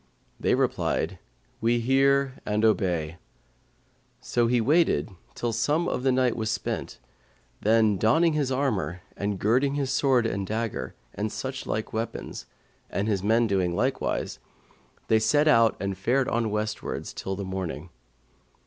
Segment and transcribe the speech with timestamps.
[0.39, 1.19] They replied,
[1.59, 3.17] 'We hear and we obey:'
[4.19, 6.97] so he waited till some little of the night was spent
[7.61, 12.47] then, donning his armour and girding his sword and dagger and such like weapons,
[12.89, 14.39] and his men doing likewise,
[15.07, 17.89] they set out and fared on westwards till morning.